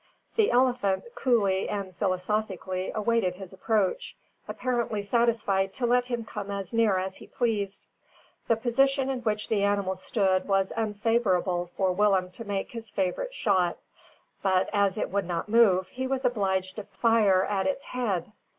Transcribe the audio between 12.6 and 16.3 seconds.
his favourite shot; but, as it would not move, he was